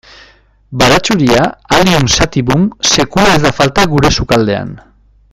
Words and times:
Baratxuria, 0.81 1.43
Allium 1.77 2.09
sativum, 2.13 2.65
sekula 2.93 3.35
ez 3.37 3.43
da 3.47 3.51
falta 3.61 3.85
gure 3.95 4.11
sukaldean. 4.21 4.73